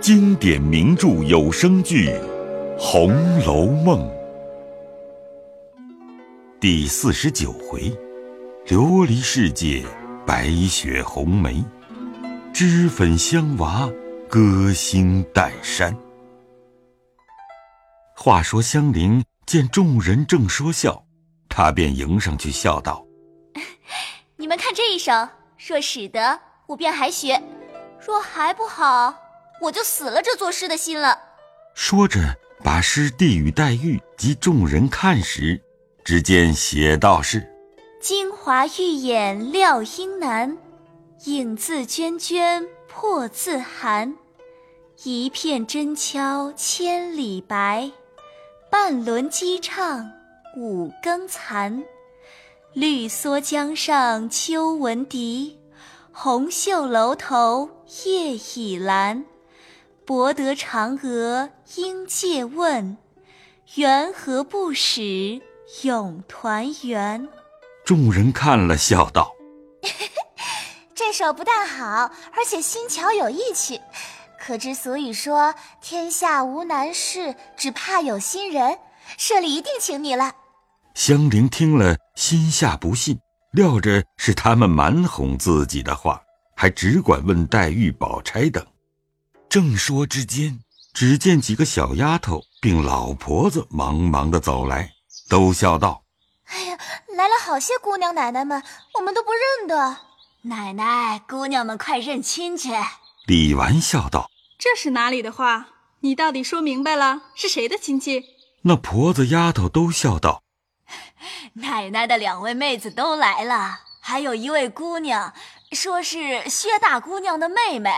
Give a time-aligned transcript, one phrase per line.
[0.00, 2.08] 经典名著有声剧
[2.78, 4.00] 《红楼梦》
[6.58, 7.82] 第四十九回：
[8.66, 9.84] 琉璃世界，
[10.26, 11.62] 白雪红梅，
[12.50, 13.90] 脂粉香娃，
[14.26, 15.94] 歌星黛山。
[18.16, 21.04] 话说香菱见众人正说笑，
[21.46, 23.04] 她便迎上去笑道
[24.38, 25.12] ：“你们看这一首，
[25.58, 27.38] 若使得，我便还学；
[28.00, 29.14] 若还不好。”
[29.60, 31.18] 我就死了这作诗的心了。
[31.74, 35.60] 说着，把诗递与黛玉及众人看时，
[36.04, 37.46] 只见写道是
[38.00, 40.58] ：“京华玉眼料英难，
[41.24, 44.16] 影自娟娟破自寒。
[45.04, 47.90] 一片真敲千里白，
[48.68, 50.10] 半轮鸡唱
[50.56, 51.82] 五更残。
[52.74, 55.58] 绿蓑江上秋闻笛，
[56.12, 57.70] 红袖楼头
[58.04, 59.24] 夜已阑。”
[60.10, 62.96] 博得嫦娥应借问，
[63.76, 65.40] 缘何不使
[65.84, 67.28] 永团圆？
[67.84, 69.30] 众人看了，笑道
[70.96, 73.80] ：“这首不但好，而且新巧有意趣，
[74.40, 78.80] 可知所以说天下无难事，只怕有心人。
[79.16, 80.32] 社里一定请你了。”
[80.92, 83.20] 香菱听了，心下不信，
[83.52, 86.20] 料着是他们蛮哄自己的话，
[86.56, 88.66] 还只管问黛玉、宝钗等。
[89.50, 90.60] 正说之间，
[90.94, 94.92] 只见几个小丫头并老婆子忙忙的走来，
[95.28, 96.04] 都笑道
[96.46, 96.78] ：“哎呀，
[97.16, 98.62] 来了好些姑娘奶奶们，
[98.94, 99.96] 我们都不认得。
[100.42, 102.70] 奶奶，姑娘们快认亲去。”
[103.26, 105.70] 李纨笑道：“这是哪里的话？
[106.02, 108.26] 你到底说明白了，是谁的亲戚？”
[108.62, 110.44] 那婆子丫头都笑道
[111.54, 115.34] ：“奶奶的两位妹子都来了，还有一位姑娘。”
[115.72, 117.90] 说是薛大姑娘的妹妹，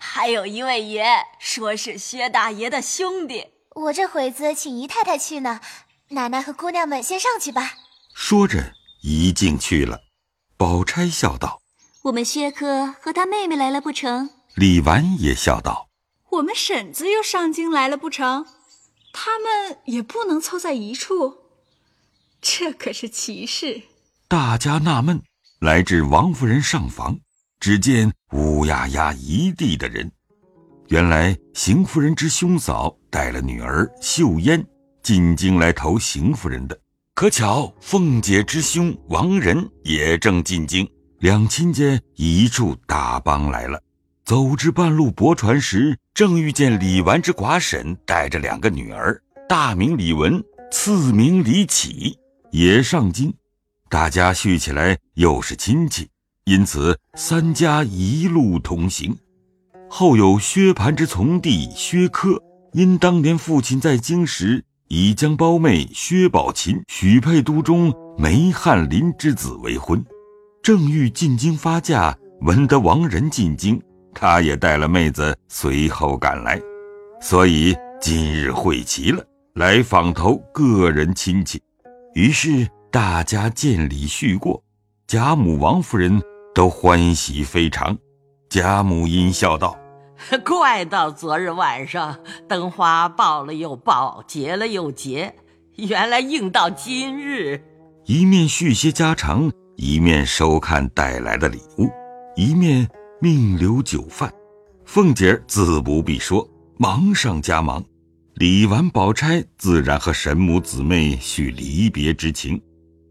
[0.00, 1.04] 还有一位爷
[1.40, 3.48] 说是薛大爷的兄弟。
[3.74, 5.60] 我这会子请姨太太去呢，
[6.10, 7.74] 奶奶和姑娘们先上去吧。
[8.14, 10.02] 说着，一进去了。
[10.56, 11.60] 宝钗笑道
[12.04, 15.88] ：“我们薛科和他妹妹来了不成？”李纨也笑道
[16.30, 18.46] ：“我们婶子又上京来了不成？
[19.12, 21.38] 他们也不能凑在一处，
[22.40, 23.82] 这可是奇事。”
[24.28, 25.24] 大家纳闷。
[25.58, 27.18] 来至王夫人上房，
[27.66, 30.08] 只见乌压压一地的人。
[30.86, 34.64] 原来邢夫人之兄嫂带了女儿秀烟
[35.02, 36.78] 进京来投邢夫人的。
[37.16, 40.88] 可巧凤姐之兄王仁也正进京，
[41.18, 43.82] 两亲家一处打帮来了。
[44.24, 50.40] 走至半路泊船时，正遇见李纨之寡婶带着两个女儿，大名李文，
[50.70, 52.16] 次名李启，
[52.52, 53.34] 也上京。
[53.88, 56.08] 大家叙起来又是亲戚，
[56.46, 59.16] 因此三家一路同行。
[59.90, 62.40] 后有薛蟠之从弟薛科，
[62.72, 70.04] 因当年父亲在京时，已将胞妹薛宝琴许配都中梅翰林之子为婚，
[70.62, 73.80] 正欲进京发嫁，闻得王仁进京，
[74.14, 76.60] 他也带了妹子随后赶来，
[77.20, 79.20] 所以今日会齐了，
[79.54, 81.60] 来访投个人亲戚，
[82.14, 82.68] 于是。
[82.88, 84.62] 大家见礼叙过，
[85.06, 86.22] 贾母、王夫人
[86.56, 87.98] 都欢喜非常。
[88.48, 89.78] 贾母阴笑道
[90.42, 92.18] ：“怪到昨日晚上，
[92.48, 95.34] 灯花爆了又爆，结了又结，
[95.74, 97.62] 原来应到今日。”
[98.06, 101.90] 一面续些家常，一面收看带来的礼物，
[102.36, 102.88] 一面
[103.20, 104.32] 命留酒饭。
[104.86, 107.84] 凤姐儿自不必说，忙上加忙。
[108.36, 112.58] 李纨、宝钗自然和神母姊妹叙离别之情。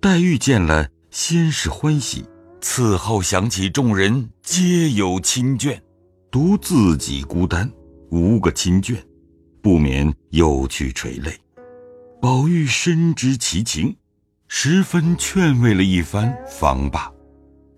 [0.01, 2.25] 黛玉见了，先是欢喜，
[2.67, 5.79] 此后想起众人皆有亲眷，
[6.31, 7.71] 独自己孤单，
[8.09, 8.95] 无个亲眷，
[9.61, 11.31] 不免又去垂泪。
[12.19, 13.95] 宝玉深知其情，
[14.47, 17.09] 十分劝慰了一番，方罢。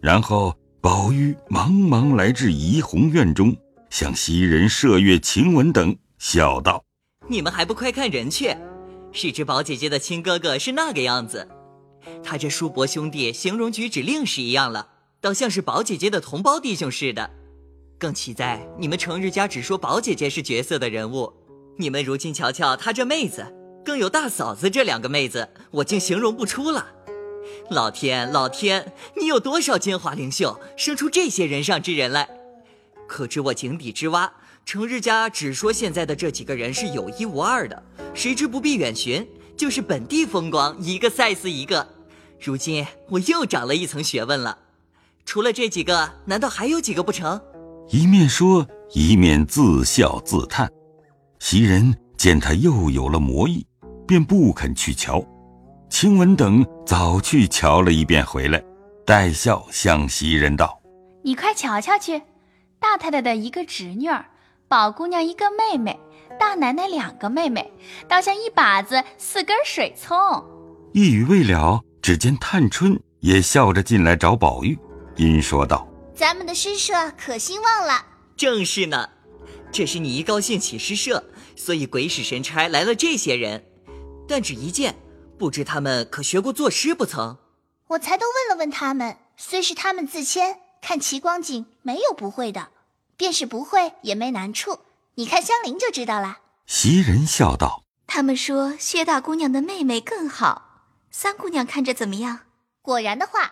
[0.02, 3.54] 然后宝玉忙忙来至怡红院中，
[3.90, 6.82] 向袭人、麝月、晴雯等笑道
[7.28, 8.56] ：“你们还不快看人去？
[9.12, 11.46] 是知宝姐姐的亲哥哥是那个样子。”
[12.24, 14.90] 他这叔伯兄弟形容举止另是一样了，
[15.22, 17.32] 倒像是宝姐姐的同胞弟兄似的。
[18.00, 21.34] 更奇在你们成日家只说宝姐姐是绝色的人物，
[21.78, 26.94] 你们如今瞧瞧她这妹子，更有大嫂子这两个妹子，我竟形容不出了。
[27.70, 32.30] 老天，老天，你有多少金华灵秀，生出这些人上之人来？
[33.08, 34.34] 可知我井底之蛙，
[34.66, 37.82] 成日家只说现在的这几个人是有一无二的，
[38.14, 39.26] 谁知不必远寻，
[39.56, 41.88] 就是本地风光，一个赛似一个。
[42.40, 44.58] 如今我又长了一层学问了，
[45.26, 47.42] 除了这几个，难道还有几个不成？
[47.90, 50.70] 一面说，一面自笑自叹。
[51.40, 53.66] 袭人见他又有了魔意，
[54.08, 55.24] 便不肯去瞧。
[55.90, 58.62] 晴雯等早去瞧了一遍回来，
[59.06, 60.80] 带笑向袭人道
[61.24, 62.22] ：“你快瞧瞧去，
[62.80, 64.26] 大太太的一个侄女儿，
[64.68, 65.98] 宝姑娘一个妹妹，
[66.38, 67.72] 大奶奶两个妹妹，
[68.08, 70.16] 倒像一把子四根水葱。”
[70.94, 74.80] 一语未了，只见探春也笑着进来找宝玉，
[75.18, 78.06] 因说道：“咱们的诗社可兴旺了。”
[78.38, 79.10] 正是呢，
[79.74, 81.22] 这是你一高兴起诗社，
[81.58, 83.66] 所以鬼使神差来了这些人，
[84.26, 84.96] 但只一见。
[85.38, 87.38] 不知他们可学过作诗不曾？
[87.88, 92.70] 我才都问了问他们，虽是他们自谦，看齐光景没有不会的，
[93.18, 94.80] 便是不会也没难处。
[95.16, 96.38] 你看香菱就知道了。
[96.68, 100.67] 袭人笑道：“他们说薛大姑娘的妹妹更好，
[101.20, 102.42] 三姑娘看着怎么样？
[102.84, 103.52] 果然的话，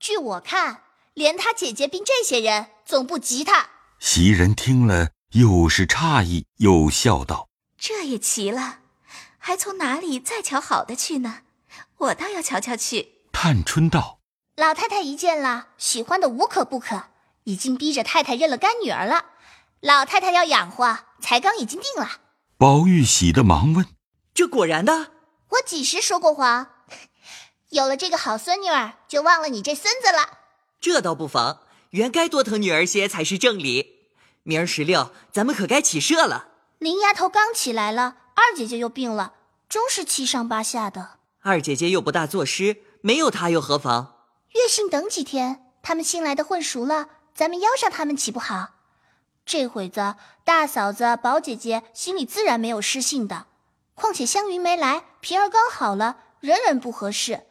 [0.00, 0.82] 据我看，
[1.12, 3.68] 连她姐姐并这些人总不及她。”
[4.02, 8.80] 袭人听了，又是诧异，又笑道：“这也奇了。”
[9.38, 11.42] 还从哪里再瞧好的去呢？
[11.98, 13.20] 我倒要瞧瞧去。
[13.32, 14.18] 探春道
[14.58, 17.10] ：“老太太一见了，喜欢的无可不可，
[17.44, 19.26] 已经逼着太太认了干女儿了。
[19.78, 22.22] 老太太要养活，才刚已经定了。”
[22.58, 23.86] 宝玉喜得忙问
[24.34, 25.12] ：“这果然的？
[25.50, 26.72] 我几时说过谎？
[27.74, 30.38] 有了这个好孙女儿，就忘了你这孙子了。
[30.80, 34.10] 这倒不妨，原该多疼女儿些才是正理。
[34.44, 36.50] 明儿十六，咱们可该起社了。
[36.78, 39.34] 林丫头刚起来了。”二姐姐又病了，
[39.68, 41.18] 终是七上八下的。
[41.40, 44.18] 二姐姐又不大作诗，没有她又何妨？
[44.52, 48.68] 月信等几天，他们新来的混熟了，咱们邀上他们岂不好？
[49.44, 53.46] 这会子大嫂子、宝姐姐心里自然没有失信的。
[53.94, 57.46] 况且香云没来，平儿刚好了，人人不合适。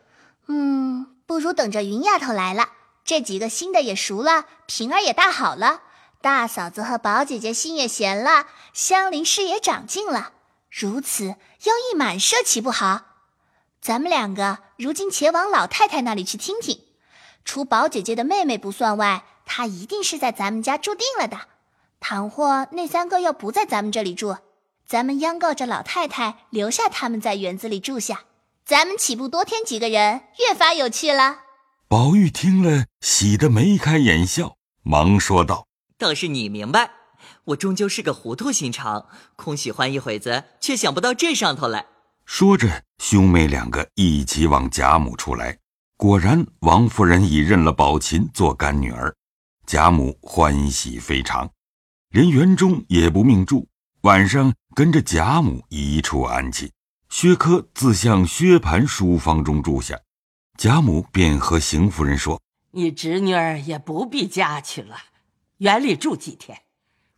[0.48, 2.70] 嗯，不如等着云丫头来了，
[3.04, 5.82] 这几个新的也熟了，平儿也大好了，
[6.22, 10.34] 大嫂子和宝姐姐心也闲了，香菱事也长进了。
[10.70, 13.02] 如此邀一满社岂不好？
[13.82, 16.80] 咱们两个如今且往老太太那里去听听。
[17.46, 21.42] 除宝姐姐的妹妹不算外，她一定是在咱们家住定了的。
[22.00, 24.38] 倘或那三个要不在咱们这里住，
[24.86, 28.22] 咱们央告着老太太留下他们在园子里住下，
[28.66, 31.40] 咱们岂不多添几个人，越发有趣了？
[31.90, 35.68] 宝玉听了，喜得眉开眼笑，忙说道
[36.00, 36.90] ：“倒是你明白。”
[37.48, 41.86] 我终究是个糊涂心肠，空喜欢一会子，却想不到这上头来。
[42.26, 45.58] 说着，兄妹两个一起往贾母处来。
[45.98, 49.14] 果然，王夫人已认了宝琴做干女儿，
[49.68, 51.52] 贾母欢喜非常，
[52.12, 53.68] 连园中也不命住，
[54.04, 56.72] 晚上跟着贾母一处安寝。
[57.16, 60.00] 薛科自向薛蟠书房中住下，
[60.58, 62.42] 贾母便和邢夫人说
[62.74, 64.96] ：“你侄女儿也不必家去了，
[65.60, 66.58] 园里住几天。”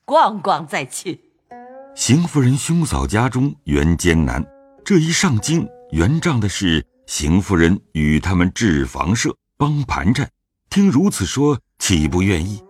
[0.03, 1.21] 逛逛再去。
[1.95, 4.45] 邢夫人兄嫂家中原艰难，
[4.83, 10.29] 这一上京，原仗的是邢夫人与他们置房舍帮盘缠。
[10.69, 12.61] 听如此说，岂不愿意？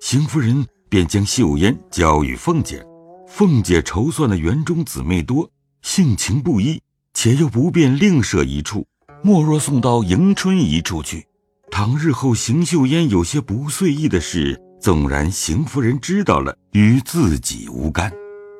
[0.00, 2.82] 邢夫人便将秀烟交与凤姐。
[3.28, 5.50] 凤姐筹算的园中姊妹多，
[5.82, 6.80] 性情不一，
[7.12, 8.86] 且又不便另设一处，
[9.22, 11.26] 莫若送到迎春一处去。
[11.70, 18.10] 倘日后邢秀烟有些不遂意的事，纵然邢夫人知道了，与自己无干。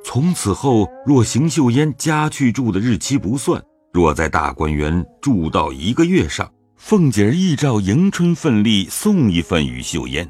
[0.04, 3.62] 从此后，若邢岫烟家去住的日期不算，
[3.92, 10.28] 若在大观园住到一个月上，凤姐儿依照迎春份例送一份与秀烟。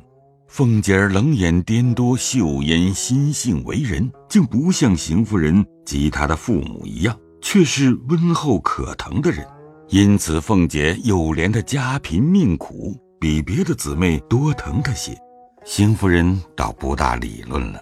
[0.54, 9.48] 凤姐儿冷眼颠多秀烟心性为人，竟不像邢夫人及她的父母一样，却是温厚可疼的人。
[9.88, 15.16] 因此，凤姐又怜她家贫命苦，比别的姊妹多疼她些。
[15.64, 17.80] 邢夫人倒不大理论了。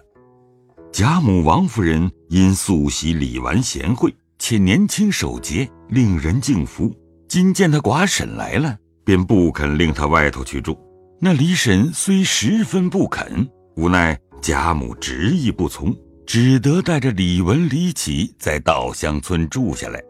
[0.93, 6.89] 贾母、王夫人因素习李纨贤惠，且年轻守节，令人敬服。
[7.27, 10.79] 今见她寡婶来了，便不肯令她外头去住。
[11.23, 20.01] 那李婶虽十分不肯，无奈贾母执意不从，只得带着李文、李启在稻香村住下来。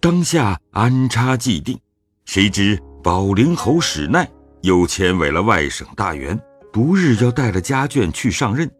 [0.00, 1.78] 当下安插既定，
[2.26, 4.28] 谁知宝灵侯史奈
[4.60, 6.38] 又迁委了外省大员。
[6.70, 8.70] 不日要带着家眷去上任，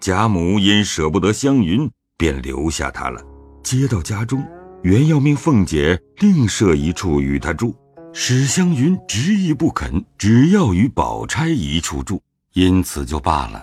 [0.00, 3.20] 贾母因舍不得湘云，便留下他了。
[3.62, 4.42] 接到家中，
[4.82, 7.76] 原要命凤姐另设一处与他住，
[8.18, 12.18] 史湘云执意不肯，只要与宝钗一处住，
[12.54, 13.62] 因此就罢了。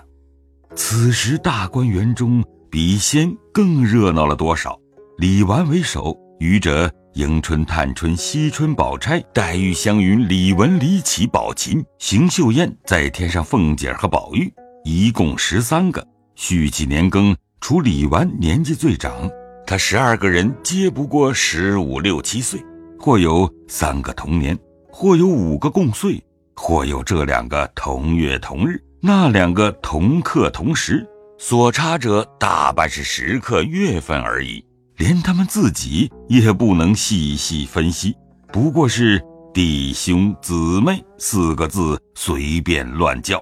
[0.76, 4.78] 此时大观园中比先更热闹了多少？
[5.18, 6.88] 李纨为首，余者。
[7.14, 14.52] 迎春、探春、惜春、宝钗、黛玉、湘云、李文、李启、宝琴、邢岫烟，再添上凤姐和宝玉，
[14.84, 16.06] 一共十三个。
[16.36, 19.28] 续几年庚，除李纨年纪最长，
[19.66, 22.60] 他十二个人皆不过十五六七岁，
[23.04, 24.58] 或有三个同年，
[24.90, 26.24] 或有五个共岁，
[26.56, 31.06] 或有这两个同月同日，那两个同刻同时，
[31.36, 34.64] 所差者大半是时刻月份而已，
[34.96, 38.16] 连他们自己也不能细细分析，
[38.50, 43.38] 不过是弟兄姊妹四个字随便乱叫。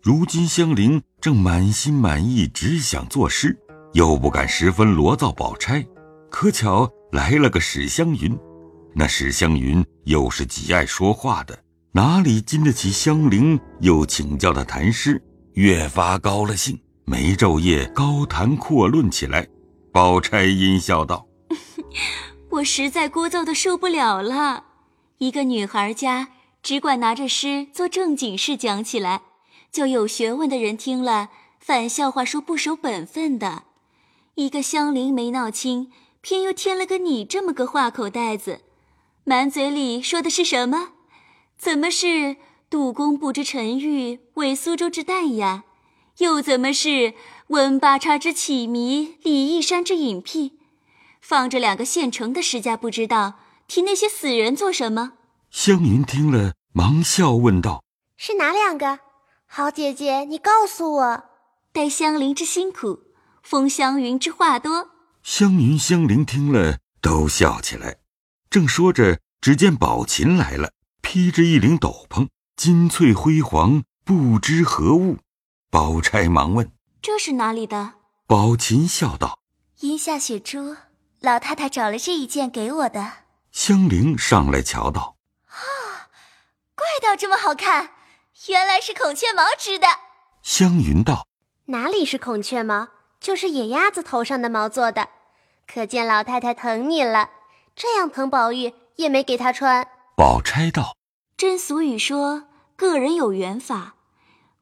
[0.00, 3.58] 如今香菱正满心满意，只想作诗，
[3.94, 5.84] 又不敢十分罗造宝钗，
[6.30, 8.38] 可巧来了个史湘云。
[8.94, 11.58] 那史湘云又是极爱说话的，
[11.92, 15.22] 哪里经得起香菱又请教他谈诗，
[15.54, 19.46] 越发高了兴，没昼夜高谈阔论起来。
[19.92, 21.26] 宝钗阴笑道：
[22.50, 24.64] “我实在聒噪的受不了了，
[25.18, 26.28] 一个女孩家
[26.62, 29.22] 只管拿着诗做正经事讲起来。”
[29.72, 31.28] 就有学问的人听了，
[31.60, 33.62] 反笑话说不守本分的。
[34.34, 38.62] 一个香菱没闹清，偏又添了个你这么个话口袋子，
[39.24, 40.90] 满嘴里说的是什么？
[41.58, 42.36] 怎么是
[42.68, 45.64] 杜公不知陈玉为苏州之淡呀？
[46.18, 47.14] 又怎么是
[47.48, 50.58] 温八叉之启迷，李义山之隐僻？
[51.20, 55.12] 放着两个现成的石家不知道，提那些死人做什么？
[55.50, 57.84] 湘云听了，忙笑问道
[58.16, 59.00] ：“是哪两个？”
[59.46, 61.24] 好姐姐，你告诉我，
[61.72, 63.00] 待香菱之辛苦，
[63.42, 64.90] 封湘云之话多。
[65.22, 67.99] 湘云、湘菱听了都笑起来。
[68.50, 75.18] 正说着，只见宝琴来了，披着一领斗篷，金翠辉煌，不知何物。
[75.70, 77.92] 宝钗忙问：“这是哪里的？”
[78.26, 79.38] 宝琴笑道
[79.78, 80.76] ：“阴下雪珠，
[81.20, 83.12] 老太太找了这一件给我的。”
[83.52, 85.16] 香菱上来瞧道
[85.46, 86.10] ：“啊，
[86.74, 87.90] 怪道这么好看。”
[88.48, 89.86] 原来是孔雀毛织的。
[90.42, 91.28] 湘云道
[91.66, 92.88] ：“哪里是孔雀毛，
[93.20, 95.08] 就是野鸭子头上的毛做的。
[95.72, 97.30] 可见老太太疼你了，
[97.74, 99.86] 这样疼宝玉也没给他穿。”
[100.16, 100.96] 宝钗道
[101.36, 102.44] ：“真俗语说，
[102.76, 103.94] 个人有缘法。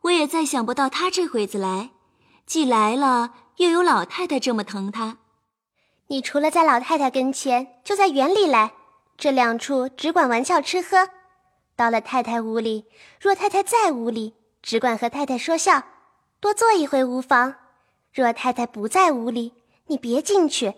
[0.03, 1.91] 我也再想不到他这会子来，
[2.47, 5.19] 既来了，又有老太太这么疼他。
[6.07, 8.73] 你除了在老太太跟前，就在园里来，
[9.17, 11.11] 这两处只管玩笑吃喝。”
[11.77, 12.87] 到了太太屋里，
[13.21, 15.85] 若太太在屋里，只管和太太说笑，
[16.41, 17.53] 多坐一回无妨；
[18.13, 19.55] 若太太不在屋里，
[19.87, 20.75] 你别进去，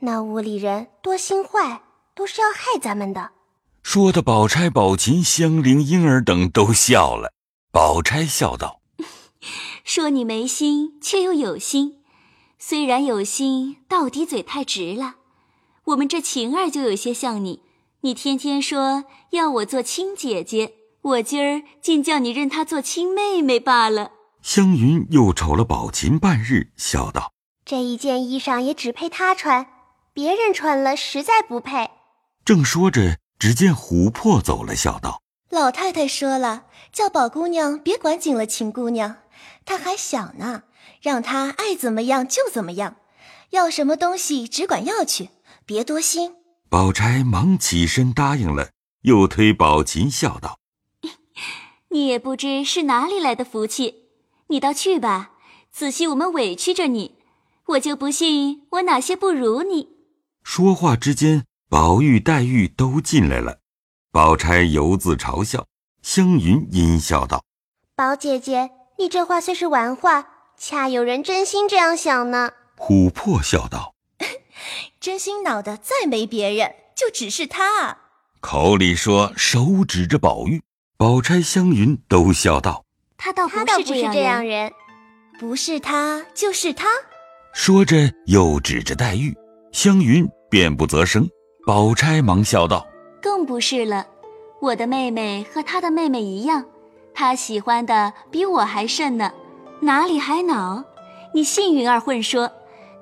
[0.00, 1.82] 那屋里人多心坏，
[2.14, 3.30] 都是要害咱们的。
[3.82, 7.32] 说的宝钗、宝琴、香菱、莺儿等都笑了。
[7.72, 8.80] 宝钗笑道：
[9.84, 11.98] “说你没心，却又有心；
[12.58, 15.16] 虽然有心，到底嘴太直了。
[15.84, 17.62] 我们这晴儿就有些像你。”
[18.02, 24.12] 你天天说要我做亲姐姐，我今儿竟叫你认她做亲妹妹罢了。
[24.40, 27.32] 湘云又瞅了宝琴半日，笑道
[27.66, 29.66] ：“这一件衣裳也只配她穿，
[30.18, 31.90] 别人穿了实在不配。”
[32.44, 39.18] 正说着，只见琥珀走了，笑道：“老太太说了，叫宝姑娘别管紧了秦姑娘，
[39.64, 40.64] 她还小呢，
[41.00, 42.96] 让她爱怎么样就怎么样，
[43.50, 45.30] 要什么东西只管要去，
[45.64, 46.34] 别多心。”
[46.68, 48.70] 宝钗忙起身答应了，
[49.02, 50.58] 又推宝琴笑道：
[51.90, 54.08] “你也不知是哪里来的福气，
[54.48, 55.34] 你倒去吧。
[55.70, 57.18] 仔细我们委屈着你，
[57.66, 59.96] 我就不信我哪些不如你。”
[60.42, 63.58] 说话之间，宝玉、黛玉都进来了。
[64.10, 65.66] 宝钗犹自嘲笑，
[66.02, 67.44] 湘云阴笑道
[67.94, 73.94] ：“宝姐姐，你这话虽是玩话，恰有人真心这样想呢。”琥珀笑道。
[74.98, 77.98] 真心恼的再没别人，就只是他。
[78.40, 80.62] 口里说，手指着宝玉。
[80.96, 82.84] 宝钗、湘云都笑道
[83.16, 84.72] ：“他倒他倒不是这样人，
[85.38, 86.88] 不是他就是他。”
[87.54, 89.36] 说着又指着黛玉。
[89.72, 91.28] 湘云便不择声。
[91.66, 92.86] 宝钗忙笑道
[93.22, 94.06] ：“更不是了，
[94.60, 96.64] 我的妹妹和她的妹妹一样，
[97.14, 99.32] 她喜欢的比我还甚呢，
[99.80, 100.84] 哪里还恼？
[101.34, 102.50] 你信云儿混说。”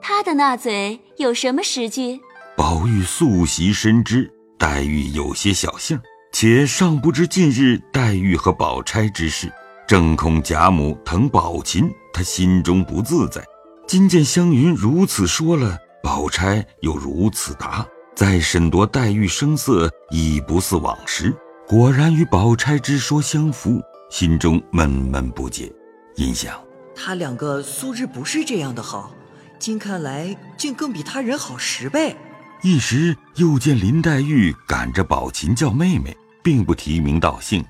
[0.09, 2.21] 他的那嘴有什么实据？
[2.57, 9.53] 宝玉素习深知，黛玉有些小性，且尚不知近日黛玉和宝钗之事，
[9.85, 13.43] 正恐贾母疼宝琴，他心中不自在。
[13.89, 17.85] 今见湘云如此说了，宝钗又如此答，
[18.15, 21.35] 再审夺黛玉声色，已不似往时，
[21.67, 25.73] 果然与宝钗之说相符，心中闷闷不解，
[26.17, 26.63] 心想：
[26.95, 29.13] 他两个素日不是这样的好。
[29.59, 32.15] 今看来，竟更比他人好十倍。
[32.63, 37.65] 一时又见林黛玉赶着宝琴叫妹妹，并不提名道姓，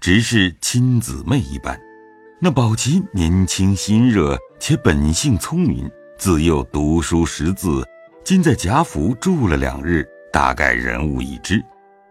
[0.00, 1.76] 只是亲姊妹一般。
[2.40, 5.90] 那宝琴年轻心热，且本性聪明，
[6.20, 7.82] 自幼读书识字，
[8.22, 11.64] 今在贾府住了两日，大概人物已知。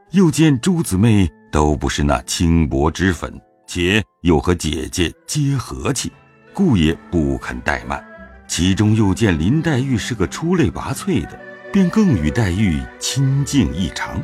[0.09, 3.31] 又见诸姊妹都不是那轻薄之粉，
[3.67, 6.11] 且又和姐姐皆和气，
[6.55, 8.03] 故也不肯怠慢。
[8.47, 11.39] 其中又见林黛玉是个出类拔萃的，
[11.71, 14.19] 便更与黛玉亲近异常。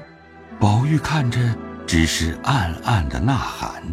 [0.59, 1.39] 宝玉看着，
[1.85, 3.83] 只是暗暗的呐喊。